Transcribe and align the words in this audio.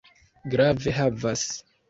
Grave 0.53 0.95
havas. 1.01 1.47